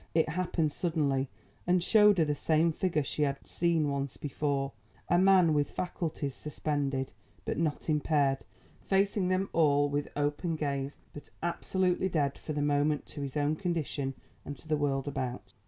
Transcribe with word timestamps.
It 0.15 0.29
happened 0.29 0.71
suddenly 0.71 1.29
and 1.67 1.83
showed 1.83 2.17
her 2.17 2.25
the 2.25 2.33
same 2.33 2.71
figure 2.73 3.03
she 3.03 3.21
had 3.21 3.45
seen 3.45 3.87
once 3.87 4.17
before 4.17 4.71
a 5.07 5.19
man 5.19 5.53
with 5.53 5.69
faculties 5.69 6.33
suspended, 6.33 7.11
but 7.45 7.59
not 7.59 7.87
impaired, 7.87 8.39
facing 8.87 9.27
them 9.27 9.51
all 9.53 9.89
with 9.89 10.09
open 10.15 10.55
gaze 10.55 10.97
but 11.13 11.29
absolutely 11.43 12.09
dead 12.09 12.39
for 12.39 12.53
the 12.53 12.63
moment 12.63 13.05
to 13.09 13.21
his 13.21 13.37
own 13.37 13.55
condition 13.55 14.15
and 14.43 14.57
to 14.57 14.67
the 14.67 14.75
world 14.75 15.07
about. 15.07 15.53